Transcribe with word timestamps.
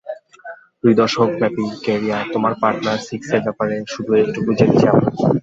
দুই 0.83 0.93
দশকব্যাপী 0.99 1.65
ক্যারিয়ারে, 1.85 2.29
তোমার 2.33 2.53
পার্টনার 2.61 2.99
সিক্সের 3.07 3.41
ব্যাপারে 3.45 3.75
শুধু 3.93 4.11
এতটুকু 4.21 4.51
জেনেছি 4.59 4.85
আমরা। 4.87 5.09